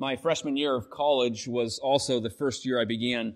[0.00, 3.34] My freshman year of college was also the first year I began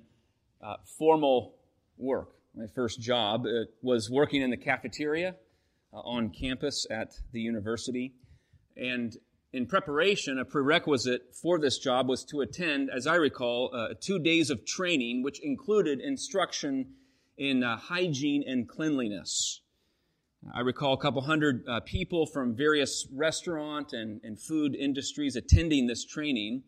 [0.63, 1.57] uh, formal
[1.99, 2.37] work.
[2.55, 5.35] My first job uh, was working in the cafeteria
[5.93, 8.15] uh, on campus at the university.
[8.77, 9.17] And
[9.53, 14.21] in preparation, a prerequisite for this job was to attend, as I recall, uh, two
[14.21, 16.93] days of training, which included instruction
[17.37, 19.63] in uh, hygiene and cleanliness.
[20.51, 25.87] I recall a couple hundred uh, people from various restaurant and, and food industries attending
[25.87, 26.65] this training.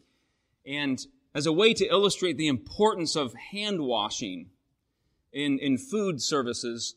[0.64, 4.50] And as a way to illustrate the importance of hand washing
[5.32, 6.94] in, in food services,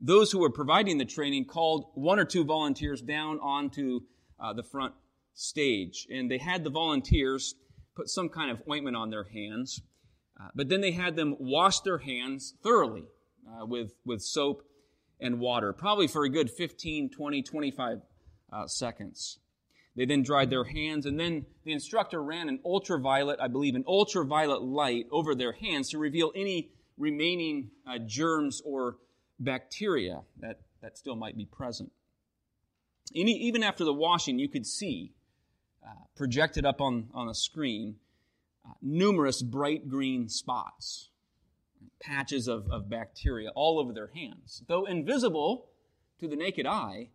[0.00, 4.00] those who were providing the training called one or two volunteers down onto
[4.38, 4.92] uh, the front
[5.32, 6.06] stage.
[6.10, 7.54] And they had the volunteers
[7.96, 9.80] put some kind of ointment on their hands,
[10.38, 13.04] uh, but then they had them wash their hands thoroughly
[13.48, 14.62] uh, with, with soap
[15.20, 18.00] and water, probably for a good 15, 20, 25
[18.52, 19.38] uh, seconds.
[19.96, 23.84] They then dried their hands, and then the instructor ran an ultraviolet, I believe, an
[23.86, 28.96] ultraviolet light over their hands to reveal any remaining uh, germs or
[29.40, 31.90] bacteria that, that still might be present.
[33.14, 35.14] Any, even after the washing, you could see
[35.84, 37.96] uh, projected up on, on a screen
[38.64, 41.08] uh, numerous bright green spots
[42.00, 44.62] patches of, of bacteria all over their hands.
[44.68, 45.66] Though invisible
[46.20, 47.08] to the naked eye,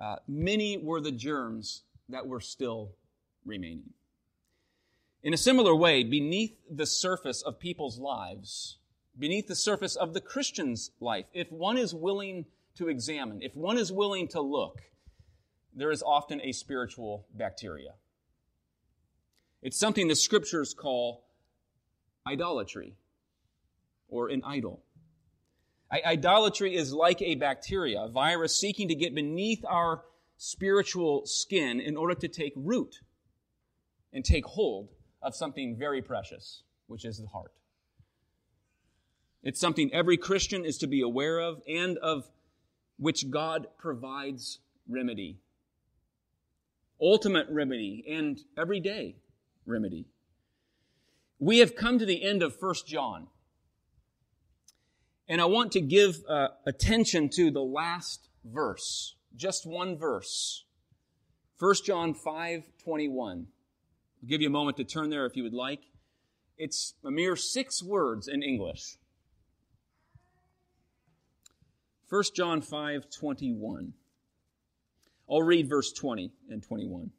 [0.00, 2.92] uh, many were the germs that were still
[3.44, 3.90] remaining.
[5.22, 8.78] In a similar way, beneath the surface of people's lives,
[9.18, 12.44] beneath the surface of the Christian's life, if one is willing
[12.76, 14.82] to examine, if one is willing to look,
[15.74, 17.92] there is often a spiritual bacteria.
[19.62, 21.24] It's something the scriptures call
[22.26, 22.94] idolatry
[24.14, 24.80] or an idol.
[25.92, 30.02] Idolatry is like a bacteria, a virus seeking to get beneath our
[30.36, 33.00] spiritual skin in order to take root
[34.12, 37.52] and take hold of something very precious, which is the heart.
[39.42, 42.30] It's something every Christian is to be aware of and of
[42.98, 45.40] which God provides remedy.
[47.00, 49.16] Ultimate remedy and everyday
[49.66, 50.06] remedy.
[51.40, 53.26] We have come to the end of 1 John.
[55.28, 60.64] And I want to give uh, attention to the last verse, just one verse.
[61.58, 63.46] 1 John 5 21.
[64.22, 65.80] I'll give you a moment to turn there if you would like.
[66.58, 68.98] It's a mere six words in English.
[72.10, 73.94] 1 John 5 21.
[75.30, 77.10] I'll read verse 20 and 21.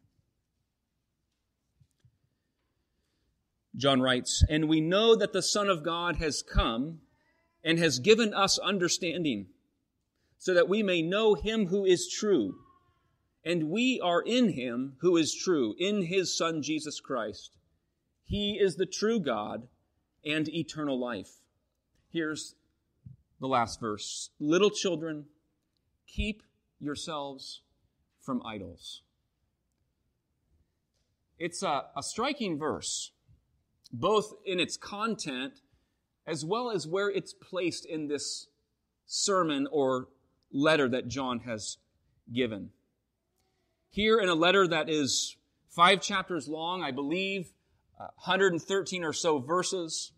[3.76, 7.00] John writes, And we know that the Son of God has come
[7.66, 9.48] and has given us understanding,
[10.38, 12.60] so that we may know him who is true.
[13.44, 17.58] And we are in him who is true, in his Son Jesus Christ.
[18.24, 19.68] He is the true God
[20.24, 21.30] and eternal life.
[22.12, 22.56] Here's
[23.40, 25.26] the last verse Little children,
[26.08, 26.44] keep
[26.80, 27.62] yourselves
[28.22, 29.02] from idols.
[31.38, 33.12] It's a, a striking verse,
[33.92, 35.62] both in its content
[36.28, 38.48] as well as where it's placed in this
[39.06, 40.08] sermon or
[40.52, 41.78] letter that John has
[42.34, 42.70] given.
[43.90, 45.38] Here in a letter that is
[45.70, 47.50] five chapters long, I believe,
[48.00, 50.12] uh, 113 or so verses,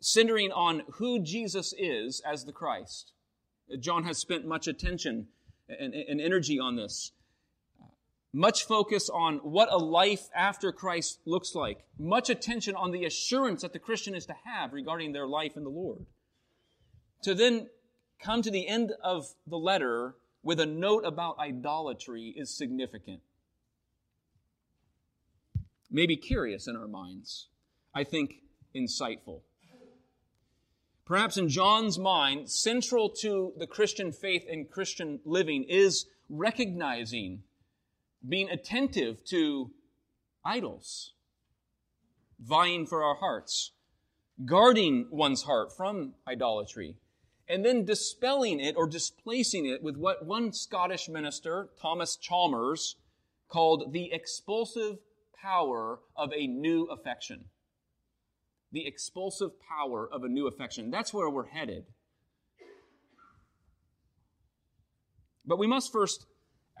[0.00, 3.12] centering on who Jesus is as the Christ.
[3.80, 5.28] John has spent much attention
[5.68, 7.12] and, and energy on this
[8.36, 13.62] much focus on what a life after Christ looks like, much attention on the assurance
[13.62, 16.04] that the Christian is to have regarding their life in the Lord.
[17.22, 17.68] To then
[18.20, 23.20] come to the end of the letter with a note about idolatry is significant.
[25.90, 27.48] Maybe curious in our minds.
[27.94, 28.42] I think
[28.74, 29.40] insightful.
[31.06, 37.44] Perhaps in John's mind, central to the Christian faith and Christian living is recognizing
[38.26, 39.70] being attentive to
[40.44, 41.12] idols,
[42.40, 43.72] vying for our hearts,
[44.44, 46.96] guarding one's heart from idolatry,
[47.48, 52.96] and then dispelling it or displacing it with what one Scottish minister, Thomas Chalmers,
[53.48, 54.98] called the expulsive
[55.40, 57.44] power of a new affection.
[58.72, 60.90] The expulsive power of a new affection.
[60.90, 61.84] That's where we're headed.
[65.46, 66.26] But we must first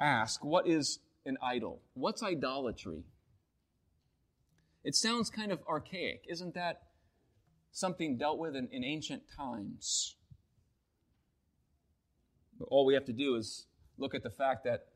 [0.00, 1.82] ask what is an idol.
[1.94, 3.04] What's idolatry?
[4.84, 6.24] It sounds kind of archaic.
[6.28, 6.82] Isn't that
[7.72, 10.16] something dealt with in, in ancient times?
[12.68, 13.66] All we have to do is
[13.98, 14.86] look at the fact that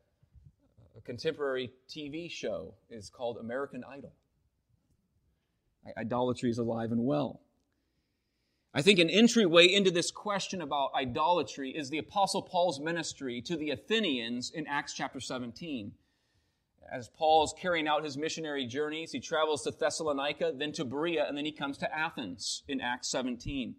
[0.97, 4.13] A contemporary TV show is called American Idol.
[5.97, 7.41] Idolatry is alive and well.
[8.73, 13.57] I think an entryway into this question about idolatry is the Apostle Paul's ministry to
[13.57, 15.91] the Athenians in Acts chapter 17.
[16.91, 21.25] As Paul is carrying out his missionary journeys, he travels to Thessalonica, then to Berea,
[21.25, 23.75] and then he comes to Athens in Acts 17.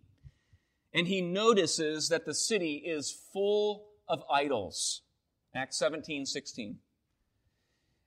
[0.94, 5.02] And he notices that the city is full of idols.
[5.54, 6.78] Acts 17, 16.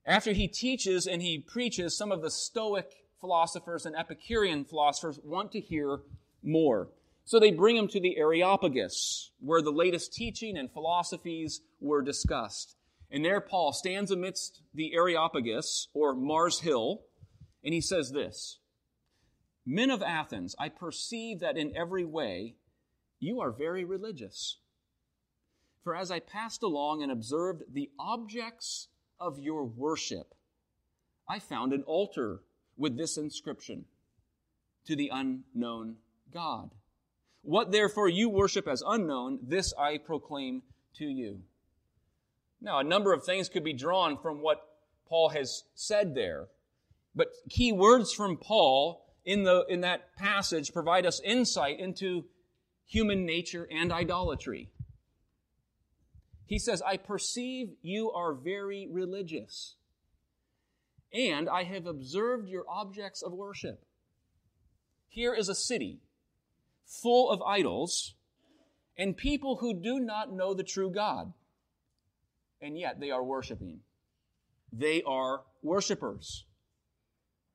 [0.07, 5.51] After he teaches and he preaches, some of the Stoic philosophers and Epicurean philosophers want
[5.51, 5.99] to hear
[6.43, 6.89] more.
[7.25, 12.75] So they bring him to the Areopagus, where the latest teaching and philosophies were discussed.
[13.15, 17.03] And there Paul stands amidst the Areopagus, or Mars Hill,
[17.63, 18.59] and he says this
[19.65, 22.55] Men of Athens, I perceive that in every way
[23.21, 24.57] you are very religious.
[25.81, 30.33] For as I passed along and observed the objects of your worship,
[31.29, 32.41] I found an altar
[32.75, 33.85] with this inscription
[34.87, 35.95] To the unknown
[36.33, 36.71] God.
[37.43, 40.63] What therefore you worship as unknown, this I proclaim
[40.95, 41.43] to you.
[42.65, 44.57] Now, a number of things could be drawn from what
[45.07, 46.47] Paul has said there.
[47.15, 52.25] But key words from Paul in, the, in that passage provide us insight into
[52.87, 54.71] human nature and idolatry.
[56.47, 59.75] He says, I perceive you are very religious,
[61.13, 63.85] and I have observed your objects of worship.
[65.07, 65.99] Here is a city
[66.87, 68.15] full of idols
[68.97, 71.31] and people who do not know the true God,
[72.61, 73.79] and yet they are worshiping.
[74.71, 76.45] They are worshipers.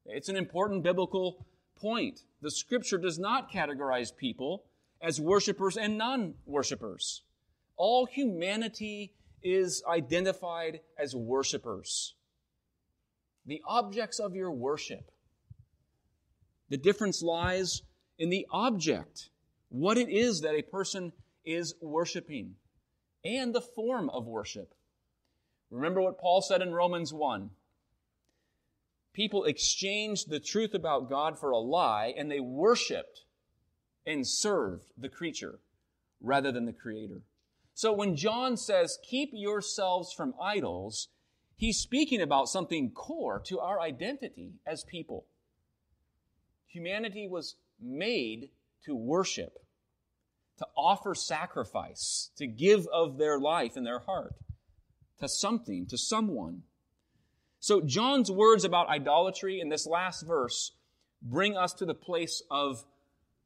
[0.06, 2.20] It's an important biblical point.
[2.43, 4.64] The scripture does not categorize people
[5.00, 7.23] as worshipers and non worshipers.
[7.76, 9.12] All humanity
[9.43, 12.14] is identified as worshipers.
[13.47, 15.11] The objects of your worship.
[16.69, 17.82] The difference lies
[18.19, 19.31] in the object,
[19.70, 21.12] what it is that a person
[21.44, 22.55] is worshiping,
[23.25, 24.75] and the form of worship.
[25.71, 27.51] Remember what Paul said in Romans 1.
[29.13, 33.23] People exchanged the truth about God for a lie, and they worshiped
[34.07, 35.61] and served the creature
[36.21, 37.23] rather than the Creator.
[37.75, 41.09] So when John says, keep yourselves from idols,
[41.57, 45.27] he's speaking about something core to our identity as people.
[46.67, 48.51] Humanity was made
[48.85, 49.59] to worship,
[50.59, 54.35] to offer sacrifice, to give of their life and their heart
[55.21, 56.63] to something, to someone.
[57.61, 60.73] So John's words about idolatry in this last verse
[61.23, 62.85] bring us to the place of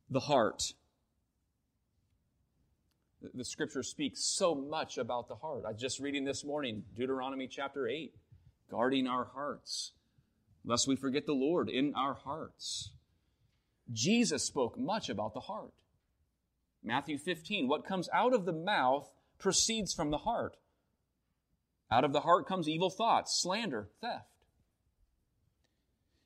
[0.09, 0.73] the heart.
[3.33, 5.65] The scripture speaks so much about the heart.
[5.67, 8.15] I was just reading this morning, Deuteronomy chapter 8,
[8.71, 9.93] guarding our hearts,
[10.65, 12.91] lest we forget the Lord in our hearts.
[13.93, 15.73] Jesus spoke much about the heart.
[16.83, 20.57] Matthew 15, what comes out of the mouth proceeds from the heart.
[21.91, 24.27] Out of the heart comes evil thoughts, slander, theft.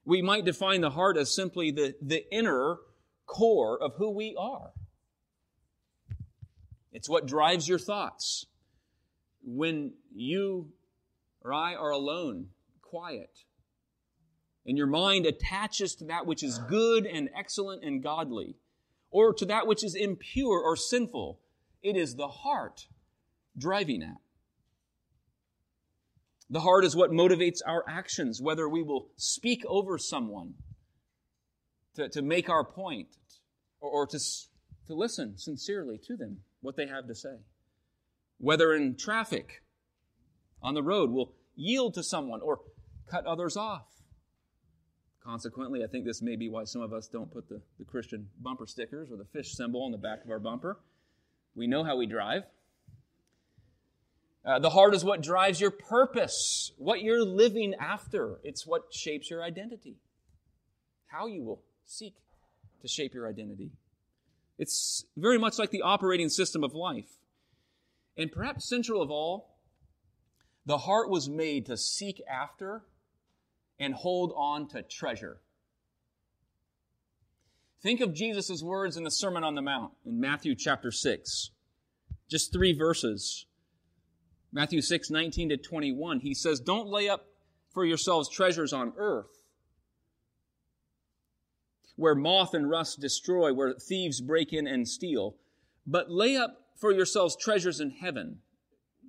[0.04, 2.78] We might define the heart as simply the, the inner
[3.26, 4.72] core of who we are.
[6.92, 8.46] It's what drives your thoughts.
[9.44, 10.72] When you
[11.42, 12.48] or I are alone,
[12.82, 13.44] quiet,
[14.66, 18.56] and your mind attaches to that which is good and excellent and godly,
[19.10, 21.40] or to that which is impure or sinful,
[21.82, 22.88] it is the heart
[23.56, 24.16] driving at.
[26.50, 30.54] The heart is what motivates our actions, whether we will speak over someone
[31.94, 33.08] to, to make our point
[33.80, 34.18] or, or to,
[34.86, 37.36] to listen sincerely to them, what they have to say.
[38.38, 39.62] Whether in traffic,
[40.62, 42.60] on the road, we'll yield to someone or
[43.10, 43.86] cut others off.
[45.22, 48.28] Consequently, I think this may be why some of us don't put the, the Christian
[48.40, 50.80] bumper stickers or the fish symbol on the back of our bumper.
[51.54, 52.44] We know how we drive.
[54.48, 58.38] Uh, the heart is what drives your purpose, what you're living after.
[58.42, 59.96] It's what shapes your identity,
[61.08, 62.14] how you will seek
[62.80, 63.72] to shape your identity.
[64.58, 67.18] It's very much like the operating system of life.
[68.16, 69.58] And perhaps central of all,
[70.64, 72.84] the heart was made to seek after
[73.78, 75.40] and hold on to treasure.
[77.82, 81.50] Think of Jesus' words in the Sermon on the Mount in Matthew chapter 6.
[82.30, 83.44] Just three verses.
[84.52, 86.20] Matthew 6, 19 to 21.
[86.20, 87.26] He says, Don't lay up
[87.72, 89.38] for yourselves treasures on earth
[91.98, 95.34] where moth and rust destroy, where thieves break in and steal,
[95.84, 98.38] but lay up for yourselves treasures in heaven.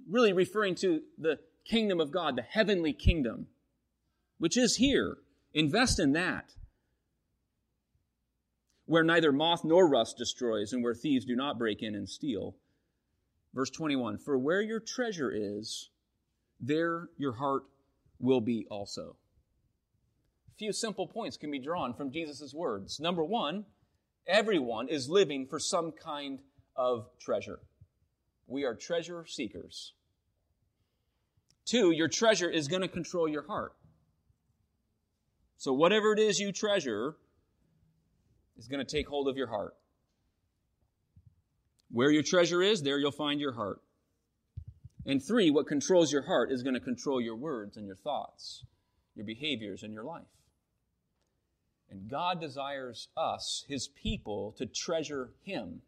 [0.09, 3.45] Really referring to the kingdom of God, the heavenly kingdom,
[4.39, 5.17] which is here.
[5.53, 6.53] Invest in that.
[8.85, 12.55] Where neither moth nor rust destroys, and where thieves do not break in and steal.
[13.53, 15.89] Verse 21 For where your treasure is,
[16.59, 17.63] there your heart
[18.19, 19.15] will be also.
[20.49, 22.99] A few simple points can be drawn from Jesus' words.
[22.99, 23.65] Number one,
[24.27, 26.39] everyone is living for some kind
[26.75, 27.59] of treasure.
[28.47, 29.93] We are treasure seekers.
[31.65, 33.73] Two, your treasure is going to control your heart.
[35.57, 37.15] So, whatever it is you treasure
[38.57, 39.75] is going to take hold of your heart.
[41.91, 43.81] Where your treasure is, there you'll find your heart.
[45.05, 48.63] And three, what controls your heart is going to control your words and your thoughts,
[49.15, 50.27] your behaviors, and your life.
[51.89, 55.81] And God desires us, His people, to treasure Him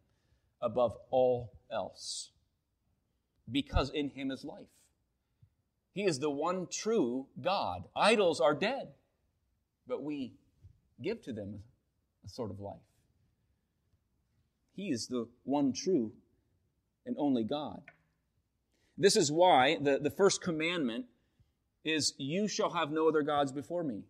[0.60, 2.30] above all else.
[3.50, 4.66] Because in Him is life.
[5.92, 7.84] He is the one true God.
[7.94, 8.88] Idols are dead,
[9.86, 10.32] but we
[11.00, 11.60] give to them
[12.24, 12.80] a sort of life.
[14.74, 16.12] He is the one true
[17.04, 17.82] and only God.
[18.96, 21.06] This is why the, the first commandment
[21.84, 24.02] is, You shall have no other gods before me.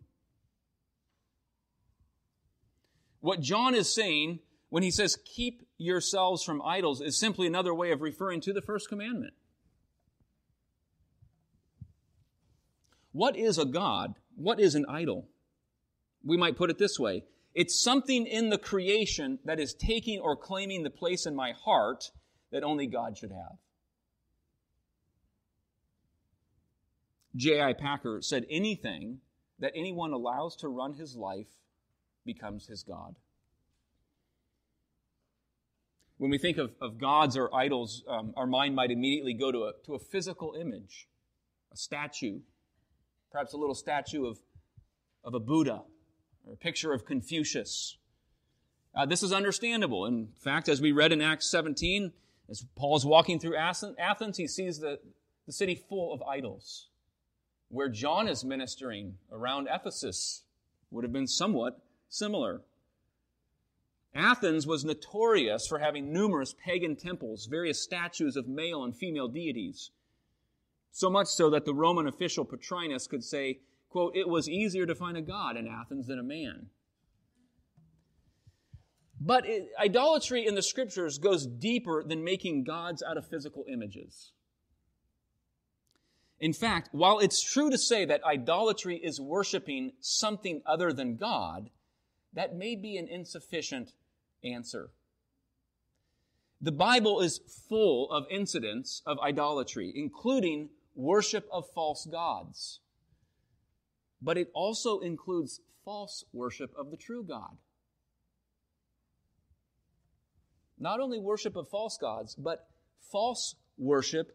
[3.21, 4.39] What John is saying
[4.69, 8.61] when he says, Keep yourselves from idols, is simply another way of referring to the
[8.61, 9.33] first commandment.
[13.11, 14.15] What is a God?
[14.35, 15.27] What is an idol?
[16.23, 17.23] We might put it this way
[17.53, 22.11] it's something in the creation that is taking or claiming the place in my heart
[22.51, 23.57] that only God should have.
[27.35, 27.73] J.I.
[27.73, 29.19] Packer said anything
[29.59, 31.47] that anyone allows to run his life
[32.25, 33.15] becomes his God.
[36.17, 39.63] When we think of, of gods or idols, um, our mind might immediately go to
[39.65, 41.07] a, to a physical image,
[41.71, 42.39] a statue,
[43.31, 44.37] perhaps a little statue of,
[45.23, 45.81] of a Buddha
[46.45, 47.97] or a picture of Confucius.
[48.95, 50.05] Uh, this is understandable.
[50.05, 52.11] In fact, as we read in Acts 17,
[52.49, 54.99] as Paul is walking through Athens, he sees the,
[55.45, 56.89] the city full of idols.
[57.69, 60.43] Where John is ministering around Ephesus
[60.91, 62.61] would have been somewhat similar.
[64.13, 69.89] Athens was notorious for having numerous pagan temples, various statues of male and female deities.
[70.91, 73.59] So much so that the Roman official Petronius could say,
[73.93, 76.65] quote, it was easier to find a god in Athens than a man.
[79.21, 84.31] But it, idolatry in the scriptures goes deeper than making gods out of physical images.
[86.39, 91.69] In fact, while it's true to say that idolatry is worshiping something other than God,
[92.33, 93.91] that may be an insufficient
[94.43, 94.89] answer.
[96.59, 102.79] The Bible is full of incidents of idolatry, including worship of false gods.
[104.23, 107.57] But it also includes false worship of the true God.
[110.79, 112.67] Not only worship of false gods, but
[113.11, 114.31] false worship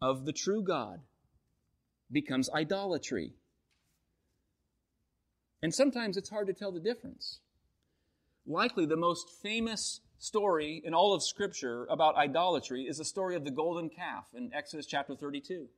[0.00, 1.00] of the true God
[2.10, 3.32] becomes idolatry.
[5.62, 7.40] And sometimes it's hard to tell the difference.
[8.46, 13.44] Likely the most famous story in all of Scripture about idolatry is the story of
[13.44, 15.68] the golden calf in Exodus chapter 32.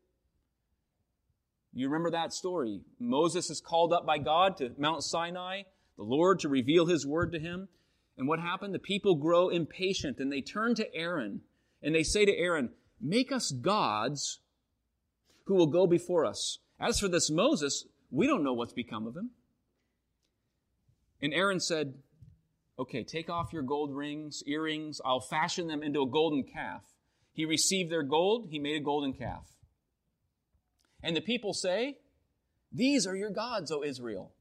[1.73, 2.81] You remember that story.
[2.99, 5.63] Moses is called up by God to Mount Sinai,
[5.97, 7.69] the Lord to reveal his word to him.
[8.19, 8.75] And what happened?
[8.75, 11.43] The people grow impatient and they turn to Aaron
[11.83, 14.41] and they say to Aaron, Make us gods
[15.45, 16.59] who will go before us.
[16.79, 19.31] As for this Moses, we don't know what's become of him.
[21.23, 21.95] And Aaron said,
[22.79, 25.01] Okay, take off your gold rings, earrings.
[25.05, 26.83] I'll fashion them into a golden calf.
[27.33, 29.47] He received their gold, he made a golden calf.
[31.03, 31.99] And the people say,
[32.73, 34.33] These are your gods, O Israel.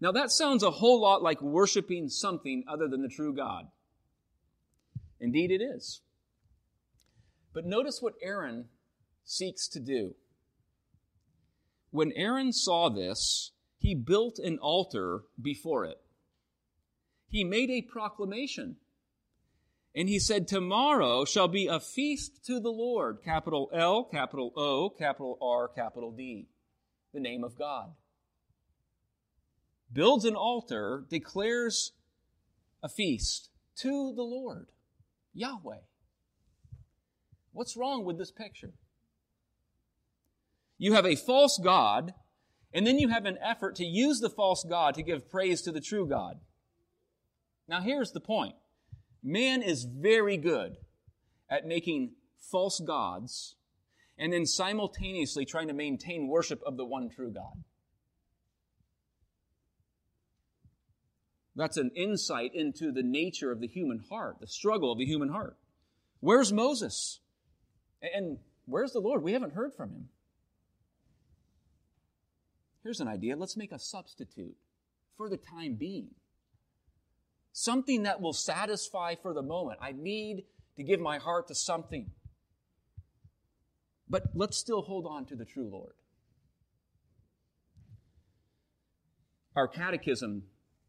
[0.00, 3.68] Now that sounds a whole lot like worshiping something other than the true God.
[5.20, 6.00] Indeed, it is.
[7.52, 8.66] But notice what Aaron
[9.24, 10.14] seeks to do.
[11.90, 15.98] When Aaron saw this, he built an altar before it.
[17.28, 18.76] He made a proclamation
[19.98, 23.18] and he said, Tomorrow shall be a feast to the Lord.
[23.24, 26.46] Capital L, capital O, capital R, capital D.
[27.12, 27.94] The name of God.
[29.92, 31.94] Builds an altar, declares
[32.80, 34.68] a feast to the Lord,
[35.34, 35.80] Yahweh.
[37.50, 38.74] What's wrong with this picture?
[40.78, 42.14] You have a false God,
[42.72, 45.72] and then you have an effort to use the false God to give praise to
[45.72, 46.38] the true God.
[47.66, 48.54] Now, here's the point
[49.22, 50.76] Man is very good
[51.50, 52.12] at making
[52.50, 53.56] false gods
[54.18, 57.64] and then simultaneously trying to maintain worship of the one true God.
[61.54, 65.28] That's an insight into the nature of the human heart, the struggle of the human
[65.28, 65.56] heart.
[66.20, 67.20] Where's Moses?
[68.00, 69.22] And where's the Lord?
[69.22, 70.08] We haven't heard from him.
[72.84, 74.56] Here's an idea let's make a substitute
[75.16, 76.10] for the time being.
[77.60, 79.78] Something that will satisfy for the moment.
[79.82, 80.44] I need
[80.76, 82.10] to give my heart to something.
[84.08, 85.94] But let's still hold on to the true Lord.
[89.56, 90.44] Our catechism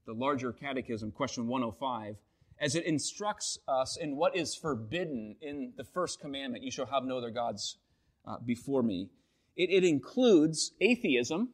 [0.09, 2.15] the larger catechism, question 105,
[2.59, 7.03] as it instructs us in what is forbidden in the first commandment you shall have
[7.03, 7.77] no other gods
[8.25, 9.09] uh, before me.
[9.55, 11.49] It, it includes atheism,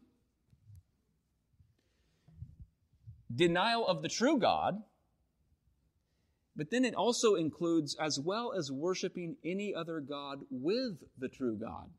[3.33, 4.81] denial of the true God,
[6.55, 11.55] but then it also includes, as well as worshiping any other God with the true
[11.55, 11.89] God.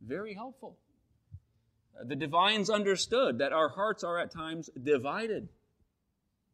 [0.00, 0.78] Very helpful.
[1.98, 5.48] Uh, the divines understood that our hearts are at times divided,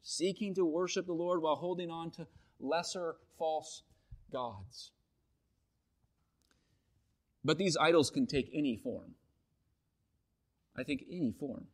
[0.03, 2.27] seeking to worship the Lord while holding on to
[2.59, 3.83] lesser false
[4.33, 4.91] gods.
[7.45, 9.15] But these idols can take any form.
[10.77, 11.67] I think any form.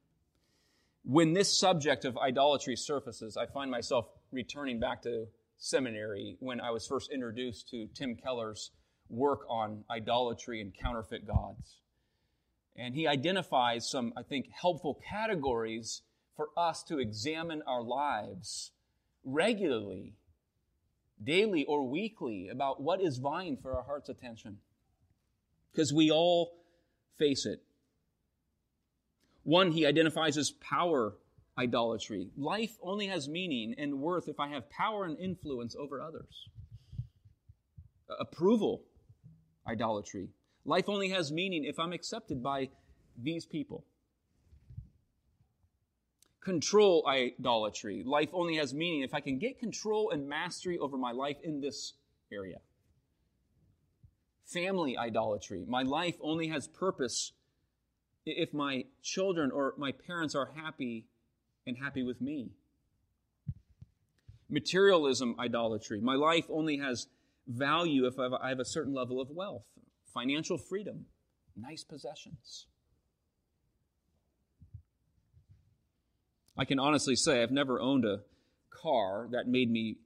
[1.04, 6.70] When this subject of idolatry surfaces, I find myself returning back to seminary when I
[6.70, 8.70] was first introduced to Tim Keller's
[9.08, 11.76] work on idolatry and counterfeit gods.
[12.76, 16.02] And he identifies some, I think, helpful categories
[16.36, 18.70] for us to examine our lives
[19.24, 20.14] regularly,
[21.22, 24.58] daily or weekly, about what is vying for our heart's attention.
[25.72, 26.52] Because we all
[27.18, 27.62] face it.
[29.42, 31.14] One he identifies as power
[31.58, 32.28] idolatry.
[32.36, 36.48] Life only has meaning and worth if I have power and influence over others.
[38.20, 38.84] Approval
[39.66, 40.28] idolatry.
[40.64, 42.68] Life only has meaning if I'm accepted by
[43.20, 43.84] these people.
[46.40, 48.02] Control idolatry.
[48.06, 51.60] Life only has meaning if I can get control and mastery over my life in
[51.60, 51.94] this
[52.32, 52.58] area.
[54.46, 55.64] Family idolatry.
[55.68, 57.32] My life only has purpose
[58.24, 61.06] if my children or my parents are happy
[61.68, 62.50] and happy with me.
[64.50, 66.00] Materialism idolatry.
[66.00, 67.06] My life only has
[67.46, 69.64] value if I have a certain level of wealth
[70.12, 71.06] financial freedom,
[71.56, 72.66] nice possessions.
[76.56, 78.20] I can honestly say I've never owned a
[78.70, 79.96] car that made me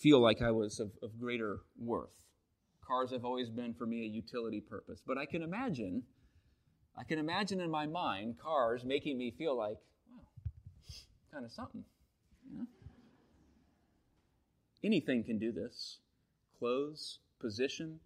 [0.00, 2.24] feel like I was of, of greater worth.
[2.86, 6.04] Cars have always been for me a utility purpose, but I can imagine,
[6.96, 9.78] I can imagine in my mind cars making me feel like,
[11.32, 11.84] kind of something.
[12.50, 12.66] You know?
[14.84, 15.98] Anything can do this
[16.58, 17.98] clothes, position,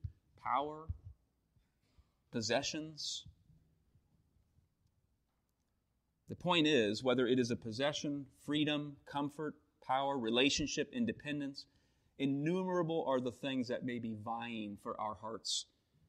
[0.43, 0.87] power,
[2.33, 3.27] possessions.
[6.29, 9.55] The point is, whether it is a possession, freedom, comfort,
[9.87, 11.67] power, relationship, independence,
[12.19, 15.67] innumerable are the things that may be vying for our heart's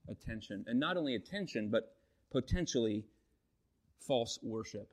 [0.09, 0.63] attention.
[0.67, 1.95] And not only attention, but
[2.31, 3.05] potentially
[3.99, 4.89] false worship.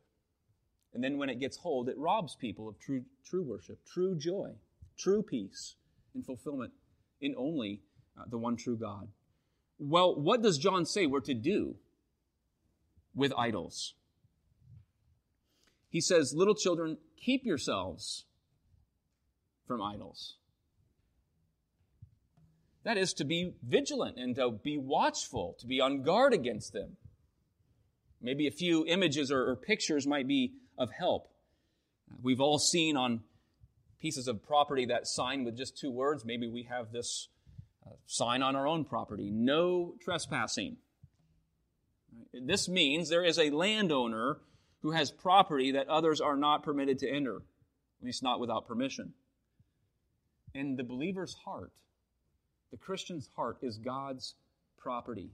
[0.94, 4.50] And then when it gets hold, it robs people of true, true worship, true joy,
[4.96, 5.74] true peace,
[6.14, 6.72] and fulfillment
[7.20, 7.80] in only
[8.18, 9.08] uh, the one true God.
[9.78, 11.74] Well, what does John say we're to do
[13.14, 13.94] with idols?
[15.90, 18.24] He says, Little children, keep yourselves
[19.66, 20.36] from idols.
[22.84, 26.96] That is to be vigilant and to be watchful, to be on guard against them.
[28.20, 31.28] Maybe a few images or, or pictures might be of help.
[32.22, 33.20] We've all seen on
[34.00, 36.24] pieces of property that sign with just two words.
[36.24, 37.28] Maybe we have this
[37.86, 40.76] uh, sign on our own property no trespassing.
[42.32, 44.38] This means there is a landowner
[44.82, 49.14] who has property that others are not permitted to enter, at least not without permission.
[50.54, 51.72] And the believer's heart,
[52.70, 54.34] the Christian's heart, is God's
[54.78, 55.30] property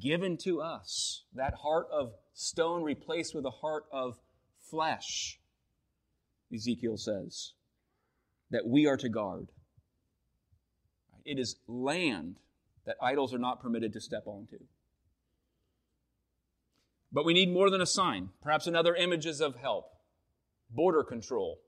[0.00, 1.22] given to us.
[1.34, 4.18] That heart of stone replaced with a heart of
[4.70, 5.38] flesh,
[6.52, 7.52] Ezekiel says,
[8.50, 9.48] that we are to guard.
[11.24, 12.38] It is land
[12.84, 14.58] that idols are not permitted to step onto.
[17.12, 18.30] But we need more than a sign.
[18.42, 19.90] Perhaps another images of help.
[20.70, 21.60] Border control.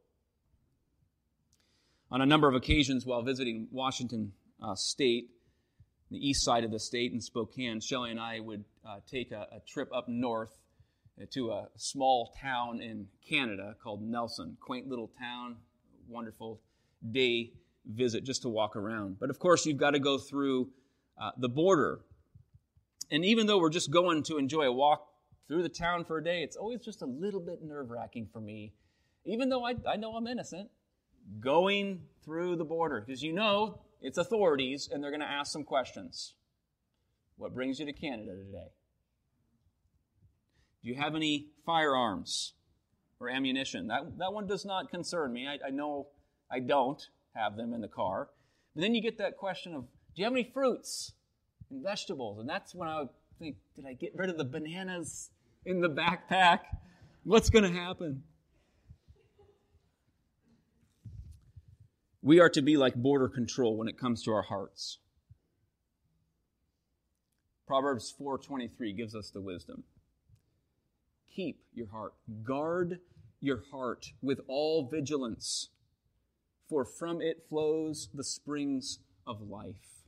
[2.11, 5.31] On a number of occasions while visiting Washington uh, State,
[6.11, 9.47] the east side of the state in Spokane, Shelley and I would uh, take a,
[9.53, 10.57] a, trip up north
[11.21, 14.57] uh, to a small town in Canada called Nelson.
[14.61, 15.57] Quaint little town,
[16.09, 16.61] wonderful
[17.11, 17.53] day
[17.87, 19.19] visit just to walk around.
[19.19, 20.71] But of course, you've got to go through
[21.21, 22.01] uh, the border.
[23.11, 25.07] And even though we're just going to enjoy a walk
[25.47, 28.41] through the town for a day, it's always just a little bit nerve wracking for
[28.41, 28.73] me,
[29.25, 30.71] even though I, I know I'm innocent,
[31.41, 33.03] going through the border.
[33.05, 36.35] Because you know it's authorities and they're going to ask some questions.
[37.37, 38.69] What brings you to Canada today?
[40.83, 42.55] Do you have any firearms
[43.21, 43.89] or ammunition?
[43.89, 45.47] That, that one does not concern me.
[45.47, 46.09] I, I know
[46.51, 47.03] I don't
[47.35, 48.29] have them in the car.
[48.75, 51.13] But then you get that question of, do you have any fruits
[51.71, 52.39] and vegetables?
[52.39, 53.09] And that's when I would
[53.39, 55.31] think, did I get rid of the bananas
[55.65, 56.61] in the backpack?
[57.25, 58.23] What's going to happen?
[62.29, 64.99] We are to be like border control when it comes to our hearts.
[67.67, 69.85] Proverbs 4:23 gives us the wisdom.
[71.31, 72.13] Keep your heart,
[72.43, 73.01] guard
[73.41, 75.71] your heart with all vigilance,
[76.69, 80.05] for from it flows the springs of life.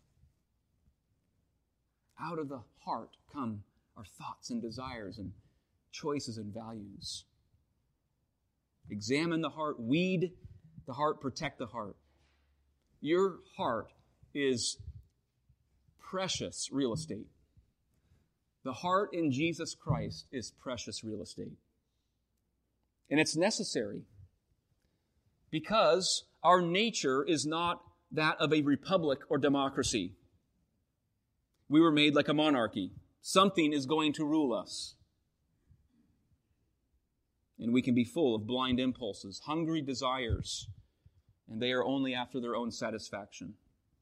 [2.18, 3.64] Out of the heart come
[3.96, 5.33] our thoughts and desires and
[5.90, 7.24] choices and values.
[8.90, 10.37] Examine the heart, weed
[10.85, 11.96] the heart, protect the heart.
[13.01, 13.93] Your heart
[14.35, 14.79] is
[15.99, 17.27] precious real estate.
[18.65, 21.57] The heart in Jesus Christ is precious real estate.
[23.11, 24.03] And it's necessary
[25.51, 27.83] because our nature is not
[28.13, 30.15] that of a republic or democracy.
[31.69, 32.93] We were made like a monarchy.
[33.23, 34.95] Something is going to rule us.
[37.59, 40.69] And we can be full of blind impulses, hungry desires,
[41.51, 43.55] and they are only after their own satisfaction.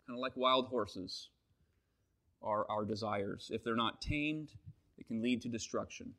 [0.06, 1.30] Kind of like wild horses
[2.42, 3.50] are our desires.
[3.52, 4.50] If they're not tamed,
[4.98, 6.12] it can lead to destruction.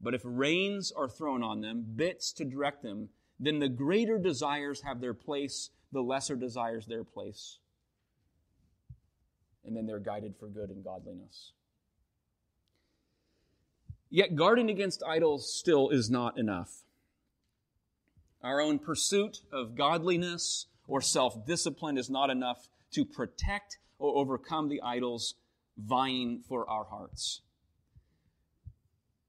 [0.00, 3.08] But if reins are thrown on them, bits to direct them,
[3.40, 7.58] then the greater desires have their place, the lesser desires their place.
[9.64, 11.52] And then they're guided for good and godliness.
[14.10, 16.84] Yet guarding against idols still is not enough.
[18.42, 24.68] Our own pursuit of godliness or self discipline is not enough to protect or overcome
[24.68, 25.34] the idols
[25.76, 27.42] vying for our hearts.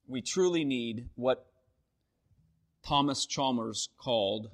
[0.08, 1.46] We truly need what
[2.84, 4.48] Thomas Chalmers called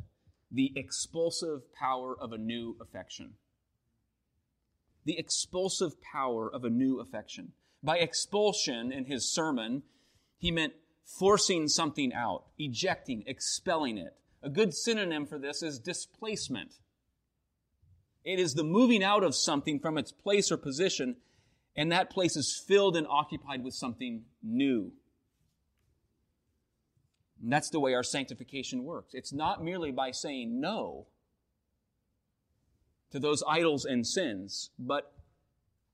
[0.51, 3.33] the expulsive power of a new affection.
[5.05, 7.51] The expulsive power of a new affection.
[7.83, 9.83] By expulsion in his sermon,
[10.37, 10.73] he meant
[11.05, 14.15] forcing something out, ejecting, expelling it.
[14.45, 16.75] A good synonym for this is displacement.
[18.23, 21.15] It is the moving out of something from its place or position,
[21.75, 24.91] and that place is filled and occupied with something new.
[27.41, 29.15] And that's the way our sanctification works.
[29.15, 31.07] It's not merely by saying no
[33.09, 35.11] to those idols and sins, but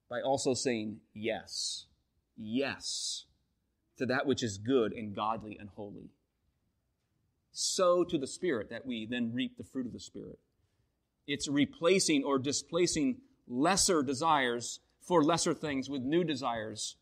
[0.10, 1.86] by also saying yes.
[2.38, 3.26] Yes
[4.02, 6.10] to that which is good and godly and holy.
[7.52, 10.40] So to the Spirit that we then reap the fruit of the Spirit.
[11.28, 16.96] It's replacing or displacing lesser desires for lesser things with new desires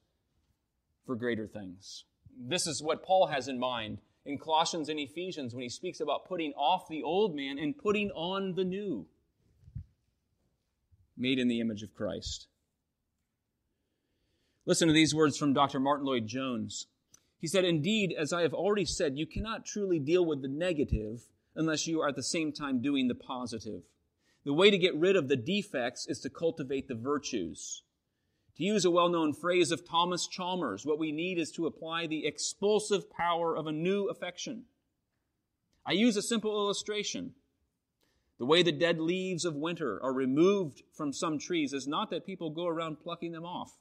[1.05, 2.05] for greater things.
[2.37, 6.27] This is what Paul has in mind in Colossians and Ephesians when he speaks about
[6.27, 9.07] putting off the old man and putting on the new,
[11.17, 12.47] made in the image of Christ.
[14.65, 15.79] Listen to these words from Dr.
[15.79, 16.87] Martyn Lloyd-Jones.
[17.39, 21.23] He said, Indeed, as I have already said, you cannot truly deal with the negative
[21.55, 23.83] unless you are at the same time doing the positive.
[24.45, 27.83] The way to get rid of the defects is to cultivate the virtues.
[28.57, 32.07] To use a well known phrase of Thomas Chalmers, what we need is to apply
[32.07, 34.65] the expulsive power of a new affection.
[35.85, 37.35] I use a simple illustration.
[38.37, 42.25] The way the dead leaves of winter are removed from some trees is not that
[42.25, 43.77] people go around plucking them off.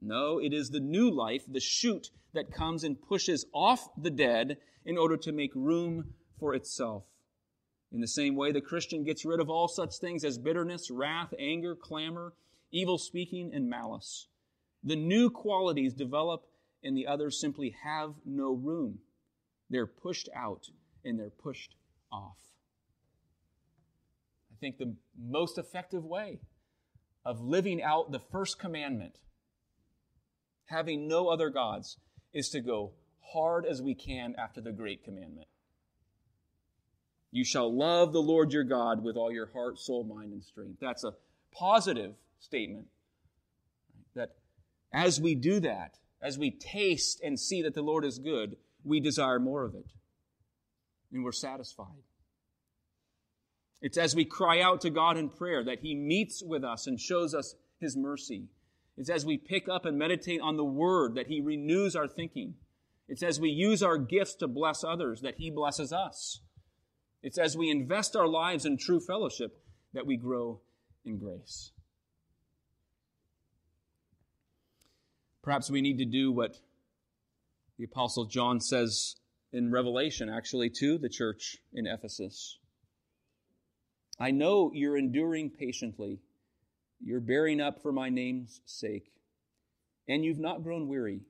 [0.00, 4.58] No, it is the new life, the shoot that comes and pushes off the dead
[4.84, 7.04] in order to make room for itself.
[7.92, 11.32] In the same way, the Christian gets rid of all such things as bitterness, wrath,
[11.38, 12.34] anger, clamor,
[12.70, 14.28] evil speaking, and malice.
[14.84, 16.46] The new qualities develop,
[16.84, 18.98] and the others simply have no room.
[19.70, 20.68] They're pushed out
[21.04, 21.74] and they're pushed
[22.12, 22.38] off.
[24.52, 26.40] I think the most effective way
[27.24, 29.18] of living out the first commandment,
[30.66, 31.96] having no other gods,
[32.32, 32.92] is to go
[33.32, 35.48] hard as we can after the great commandment.
[37.32, 40.78] You shall love the Lord your God with all your heart, soul, mind, and strength.
[40.80, 41.14] That's a
[41.52, 42.86] positive statement.
[44.14, 44.36] That
[44.92, 49.00] as we do that, as we taste and see that the Lord is good, we
[49.00, 49.86] desire more of it.
[51.12, 52.02] And we're satisfied.
[53.82, 56.98] It's as we cry out to God in prayer that He meets with us and
[56.98, 58.48] shows us His mercy.
[58.96, 62.54] It's as we pick up and meditate on the Word that He renews our thinking.
[63.08, 66.40] It's as we use our gifts to bless others that He blesses us.
[67.22, 70.60] It's as we invest our lives in true fellowship that we grow
[71.04, 71.72] in grace.
[75.42, 76.56] Perhaps we need to do what
[77.78, 79.16] the Apostle John says
[79.52, 82.58] in Revelation, actually, to the church in Ephesus.
[84.18, 86.20] I know you're enduring patiently,
[87.02, 89.12] you're bearing up for my name's sake,
[90.08, 91.20] and you've not grown weary.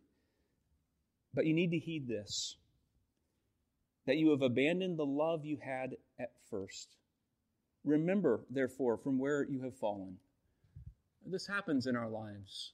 [1.35, 2.57] But you need to heed this
[4.07, 6.97] that you have abandoned the love you had at first.
[7.85, 10.17] Remember, therefore, from where you have fallen.
[11.25, 12.73] This happens in our lives.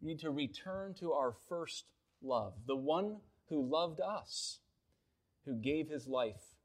[0.00, 1.86] We need to return to our first
[2.22, 3.16] love, the one
[3.48, 4.60] who loved us,
[5.46, 6.56] who gave his life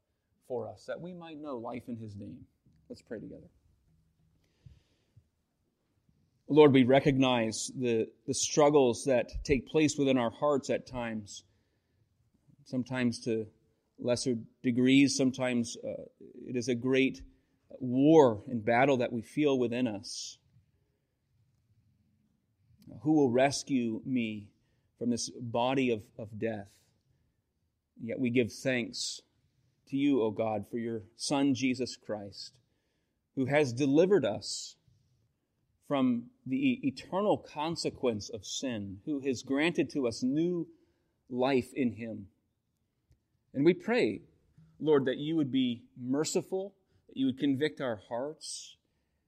[0.46, 2.44] for us, that we might know life in his name.
[2.88, 3.48] Let's pray together.
[6.48, 11.42] Lord, we recognize the, the struggles that take place within our hearts at times,
[12.64, 13.46] sometimes to
[13.98, 16.02] lesser degrees, sometimes uh,
[16.46, 17.22] it is a great
[17.80, 20.38] war and battle that we feel within us.
[23.02, 24.46] Who will rescue me
[24.98, 26.68] from this body of, of death?
[28.00, 29.20] Yet we give thanks
[29.88, 32.52] to you, O God, for your Son, Jesus Christ,
[33.34, 34.76] who has delivered us
[35.88, 40.68] from the eternal consequence of sin, who has granted to us new
[41.28, 42.28] life in him.
[43.52, 44.22] And we pray,
[44.78, 46.74] Lord, that you would be merciful,
[47.08, 48.76] that you would convict our hearts,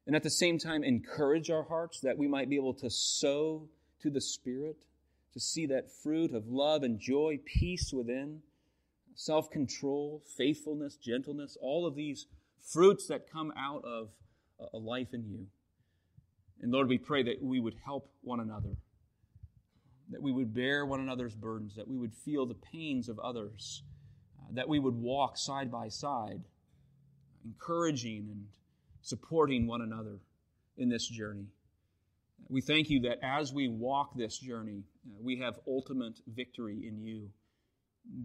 [0.07, 3.69] and at the same time encourage our hearts that we might be able to sow
[4.01, 4.77] to the Spirit,
[5.33, 8.41] to see that fruit of love and joy, peace within,
[9.15, 12.27] self control, faithfulness, gentleness, all of these
[12.61, 14.11] fruits that come out of
[14.73, 15.47] a life in you.
[16.61, 18.77] And Lord, we pray that we would help one another,
[20.11, 23.83] that we would bear one another's burdens, that we would feel the pains of others,
[24.41, 26.43] uh, that we would walk side by side,
[27.45, 28.47] encouraging and
[29.03, 30.19] supporting one another
[30.77, 31.47] in this journey.
[32.49, 37.01] We thank you that as we walk this journey, uh, we have ultimate victory in
[37.01, 37.29] you,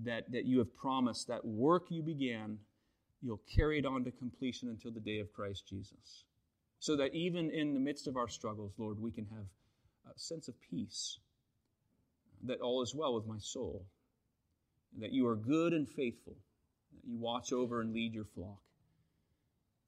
[0.05, 2.57] that, that you have promised that work you began,
[3.21, 6.23] you'll carry it on to completion until the day of Christ Jesus
[6.83, 9.45] so that even in the midst of our struggles, Lord, we can have
[10.13, 11.17] a sense of peace,
[12.43, 13.85] that all is well with my soul,
[14.99, 16.35] that you are good and faithful,
[16.91, 18.59] that you watch over and lead your flock.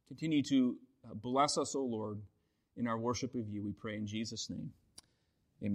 [0.07, 2.21] Continue to uh, bless us, O Lord,
[2.77, 4.71] in our worship of you, we pray in Jesus' name.